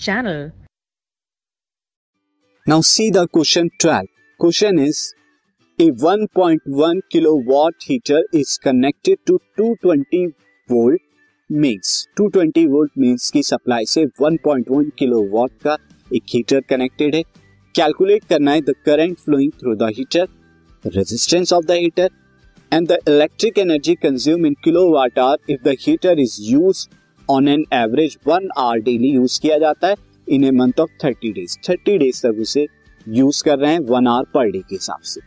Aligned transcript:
channel. 0.00 0.52
Now 2.66 2.80
see 2.82 3.10
the 3.10 3.26
question 3.28 3.70
12. 3.78 4.06
Question 4.40 4.78
is, 4.78 5.14
a 5.78 5.90
1.1 5.90 7.00
kilowatt 7.10 7.74
heater 7.80 8.22
is 8.32 8.58
connected 8.58 9.18
to 9.26 9.40
220 9.58 10.34
volt 10.68 11.00
means 11.50 11.92
220 12.16 12.66
volt 12.68 12.90
means 12.98 13.30
की 13.30 13.42
supply 13.42 13.86
से 13.86 14.04
1.1 14.22 14.90
kilowatt 14.98 15.50
का 15.64 15.76
एक 16.10 16.22
heater 16.34 16.60
connected 16.68 17.14
है 17.14 17.22
calculate 17.74 18.24
करना 18.28 18.52
है 18.52 18.60
the 18.60 18.74
current 18.86 19.18
flowing 19.18 19.52
through 19.60 19.74
the 19.76 19.90
heater 19.96 20.28
resistance 20.84 21.52
of 21.52 21.64
the 21.66 21.78
heater 21.80 22.08
and 22.72 22.88
the 22.88 22.98
electric 23.08 23.58
energy 23.58 23.94
consume 24.02 24.46
in 24.46 24.54
kilowatt 24.64 25.18
hour 25.18 25.52
if 25.52 25.62
the 25.64 25.76
heater 25.86 26.20
is 26.20 26.36
use 26.42 26.86
on 27.30 27.48
an 27.48 27.64
average 27.74 28.16
one 28.26 28.48
hour 28.58 28.78
daily 28.78 29.08
use 29.08 29.40
किया 29.40 29.58
जाता 29.58 29.88
है 29.88 29.94
in 30.28 30.44
a 30.44 30.50
month 30.50 30.80
of 30.80 30.90
thirty 31.04 31.32
days 31.32 31.56
thirty 31.68 31.96
days 31.98 32.22
तक 32.22 32.40
उसे 32.40 32.66
use 33.06 33.42
कर 33.44 33.58
रहे 33.58 33.72
हैं 33.72 33.80
one 33.80 34.06
hour 34.06 34.24
per 34.34 34.50
day 34.50 34.58
के 34.58 34.74
हिसाब 34.74 35.00
से। 35.02 35.20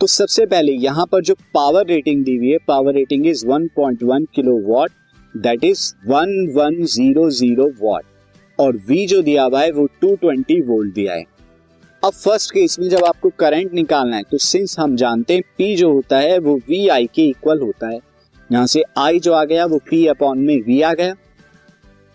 तो 0.00 0.06
सबसे 0.06 0.46
पहले 0.46 0.72
यहाँ 0.72 1.06
पर 1.06 1.22
जो 1.22 1.34
पावर 1.54 1.86
रेटिंग 1.86 2.24
दी 2.24 2.36
हुई 2.36 2.50
है 2.50 2.58
power 2.68 2.94
rating 2.94 3.26
is 3.26 3.46
1.1 3.46 4.26
kilo 4.34 4.56
watt 4.68 4.90
that 5.34 5.64
is 5.64 5.82
1100 6.08 7.70
watt 7.80 8.02
और 8.58 8.76
V 8.90 9.06
जो 9.06 9.22
दिया 9.22 9.44
हुआ 9.44 9.60
है, 9.62 9.70
वो 9.72 9.88
220 10.04 10.60
वोल्ट 10.66 10.94
दिया 10.94 11.14
है। 11.14 11.24
अब 12.02 12.12
फ़र्स्ट 12.12 12.50
केस 12.50 12.78
में 12.80 12.88
जब 12.88 13.04
आपको 13.04 13.30
करंट 13.38 13.72
निकालना 13.74 14.16
है 14.16 14.22
तो 14.22 14.38
सिंस 14.38 14.78
हम 14.78 14.96
जानते 14.96 15.34
हैं 15.34 15.42
पी 15.58 15.74
जो 15.76 15.92
होता 15.92 16.18
है, 16.18 16.38
वो 16.38 16.56
वी 16.68 16.86
आई 16.88 17.06
के 17.06 17.22
इक्वल 17.22 17.60
होता 17.60 17.88
है। 17.88 17.98
यहाँ 18.50 18.66
से 18.66 18.82
आई 18.98 19.20
जो 19.20 19.32
आ 19.32 19.44
गया, 19.44 19.66
वो 19.66 19.78
पी 19.90 20.06
अपॉन 20.06 20.38
में 20.38 20.60
वी 20.62 20.80
आ 20.82 20.92
गया। 20.94 21.14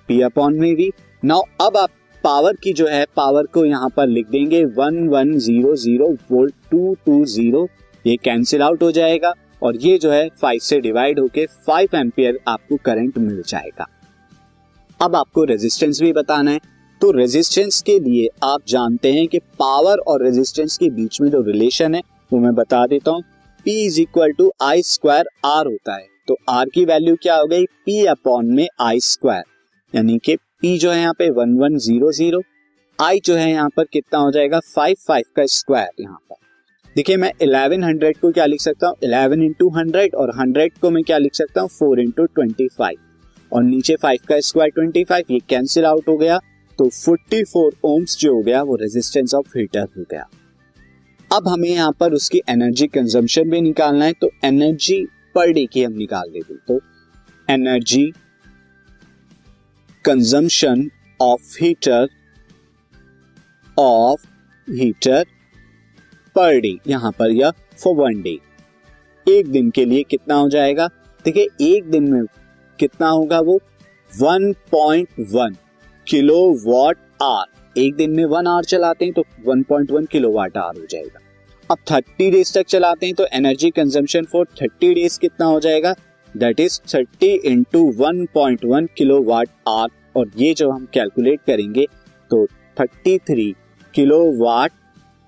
पी 0.10 0.22
अपॉन 0.22 0.60
में 0.60 0.74
वी 0.76 0.92
नाउ 1.24 1.42
अब 1.62 1.78
आप 1.78 1.90
पावर 2.24 2.56
की 2.64 2.74
जो 2.74 2.88
है 2.88 3.06
पावर 3.16 3.46
को 3.46 3.66
यहाँ 3.66 3.90
पर 3.90 4.08
लिख 4.08 4.30
देंगे। 4.30 4.64
One 4.66 5.08
one 5.10 5.38
zero 5.38 5.76
zero 5.76 6.08
volt 6.32 6.54
two 6.72 6.96
two 7.06 7.24
zero 7.26 7.68
ये 8.06 8.16
कैंसिल 8.18 8.62
आउट 8.62 8.84
हो 8.84 8.92
जाएगा 8.92 9.34
और 9.64 9.78
ये 9.78 9.98
जो 9.98 10.12
है 10.12 10.28
फाइव 10.42 10.60
से 10.60 10.80
डिवाइड 10.82 11.20
होके 11.20 11.46
फाइव 11.66 11.96
एम्पियर 11.96 12.40
आपको 12.48 12.78
करंट 12.86 13.18
मिल 13.18 13.42
जाएगा। 13.48 13.88
अब 15.00 15.16
आपको 15.16 15.44
रेजिस्टेंस 15.44 16.02
भी 16.02 16.12
बताना 16.14 16.52
है। 16.52 16.60
तो 17.02 17.12
रेजिस्टेंस 17.12 17.82
के 17.82 17.98
लिए 18.00 18.30
आप 18.44 18.62
जानते 18.68 19.12
हैं 19.12 19.28
कि 19.28 19.40
पावर 19.60 19.98
और 20.08 20.24
रेजिस्टेंस 20.24 20.78
के 20.78 20.90
बीच 20.90 21.20
में 21.22 21.30
जो 21.30 21.42
रिलेशन 21.42 21.96
है, 21.96 22.02
वो 22.32 22.40
मैं 22.40 22.54
बता 22.56 22.86
देता 22.88 23.12
हूँ। 23.12 23.24
P 23.66 23.72
is 23.86 24.02
equal 24.02 24.32
to 24.32 24.52
I 24.62 24.82
square 24.84 25.30
R 25.46 25.68
होता 25.68 25.96
है। 25.96 26.08
तो 26.30 26.36
R 26.52 26.66
की 26.74 26.84
वैल्यू 26.86 27.16
क्या 27.22 27.36
हो 27.36 27.46
गई? 27.48 27.66
P 27.88 28.06
अपॉन 28.08 28.54
में 28.56 28.68
आई 28.82 29.00
स्क्वायर 29.02 29.44
यानी 29.94 30.18
कि 30.26 30.36
P 30.64 30.78
जो 30.80 30.92
है 30.92 31.00
यहाँ 31.00 31.14
पे 31.20 31.30
one 31.32 31.58
one 31.60 31.78
zero 31.80 32.12
zero 32.12 32.42
I 33.00 33.20
जो 33.26 33.36
है 33.36 33.50
यहाँ 33.52 33.70
पर 33.78 33.86
कितना 33.94 34.20
हो 34.20 34.32
जाएगा? 34.32 34.60
फाइव 34.60 34.96
फाइव 35.08 35.24
का 35.36 35.46
स्क्वायर 35.48 36.02
यहाँ 36.02 36.18
पर। 36.30 36.36
देखिए 36.96 37.18
मैं 37.18 37.32
इलेवन 37.42 37.84
हंड्रेड 37.84 38.18
को 38.18 38.32
क्या 38.32 38.46
लिख 38.46 38.62
सकता 38.62 38.88
हूँ? 38.88 38.96
इलेवन 39.04 39.44
इंटू 39.44 39.70
हंड्रेड 39.70 40.16
और 40.16 40.32
हंड्रेड 40.38 40.78
को 40.82 40.90
मैं 40.90 41.04
क्या 41.04 41.18
लिख 41.18 41.36
सकता 41.36 41.62
हूँ? 41.62 41.70
फोर 41.70 42.00
इंटू 42.00 42.26
ट्वेंटी 42.26 42.68
फाइव 42.68 42.98
और 43.52 43.64
नीचे 43.64 43.96
फाइव 43.96 44.20
का 44.30 44.40
स्क्वायर 44.40 44.72
ट्वेंटी 44.72 45.04
फाइव 45.04 45.32
ये 45.32 45.40
कैंसिल 45.50 45.86
आउट 45.86 46.08
हो 46.08 46.18
गया। 46.18 46.40
तो 46.80 46.90
फोर्टी 46.90 47.44
फोर 47.44 47.76
ओम्स 47.84 48.18
जो 48.20 48.34
हो 48.36 48.42
गया, 48.42 48.62
वो 48.64 48.76
रेजिस्टेंस 48.76 49.34
ऑफ़ 49.36 49.58
हीटर 49.58 49.88
हो 49.98 50.04
गया। 50.12 50.30
अब 51.32 51.48
हमें 51.48 51.70
यहाँ 51.70 51.92
पर 52.00 52.14
उसकी 52.14 52.42
एनर्जी 52.50 52.88
कंजम्पशन 52.88 53.50
भी 53.50 53.62
निकालना 53.62 54.06
है। 54.06 54.14
तो 54.14 54.30
एनर्जी 54.46 55.06
पर 55.40 55.52
डे 55.52 55.66
की 55.66 55.84
हम 55.84 55.94
निकाल 55.94 56.30
देते 56.30 56.56
तो 56.68 56.80
energy 57.48 58.06
consumption 60.06 60.90
of 61.20 61.58
heater 61.62 62.08
of 63.78 64.26
heater 64.68 65.26
per 66.36 66.60
day 66.60 66.78
यहाँ 66.88 67.12
पर 67.12 67.32
या 67.32 67.52
फॉर 67.84 67.96
वन 67.96 68.22
डे 68.22 68.38
एक 69.28 69.48
दिन 69.48 69.70
के 69.70 69.86
लिए 69.86 70.04
कितना 70.04 70.36
हो 70.36 70.50
जाएगा? 70.50 70.88
देखिए, 71.26 71.48
एक 71.62 71.90
दिन 71.92 72.12
में 72.12 72.24
कितना 72.80 73.08
होगा 73.10 73.40
वो? 73.40 73.60
1.1 74.12 75.56
किलो 76.08 76.38
वॉट 76.66 76.98
आर 77.22 77.80
एक 77.80 77.96
दिन 77.96 78.12
में 78.12 78.24
वन 78.26 78.48
आवर 78.48 78.64
चलाते 78.64 79.06
हैं 79.06 79.14
तो 79.14 79.24
1.1 79.48 80.08
किलो 80.08 80.32
वाट 80.32 80.58
आर 80.58 80.78
हो 80.78 80.86
जाएगा। 80.86 81.20
अब 81.70 81.78
30 81.90 82.30
डेज़ 82.32 82.54
तक 82.54 82.66
चलाते 82.68 83.06
हैं 83.06 83.16
तो 83.16 83.26
एनर्जी 83.34 83.70
कंजम्पशन 83.70 84.26
फॉर 84.26 84.46
30 84.62 84.94
डेज़ 84.94 85.20
कितना 85.20 85.46
हो 85.46 85.60
जाएगा? 85.60 85.94
That 86.38 86.60
is 86.60 86.80
30 86.88 87.28
into 87.46 87.82
one 87.98 88.26
point 88.26 88.66
one 88.66 88.88
kilowatt 89.24 89.50
hour 89.68 89.90
और 90.16 90.32
ये 90.38 90.54
जो 90.54 90.70
हम 90.72 90.88
कैलकुलेट 90.94 91.40
करेंगे 91.48 91.86
तो 92.32 92.46
33 92.78 93.54
किलो 93.94 94.20
वाट 94.38 94.72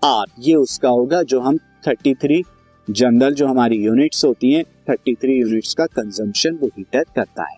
आर 0.02 0.26
ये 0.40 0.56
उसका 0.56 0.90
होगा 0.90 1.22
जो 1.24 1.40
हम 1.40 1.60
33 1.88 2.42
जनरल 2.88 3.34
जो 3.34 3.48
हमारी 3.48 3.78
यूनिट्स 3.78 4.26
होती 4.26 4.54
हैं 4.54 4.64
33 4.90 5.30
यूनिट्स 5.30 5.74
का 5.74 5.86
कंजम्पशन 5.86 6.58
वो 6.62 6.68
हीटर 6.78 7.04
करता 7.16 7.44
है। 7.44 7.58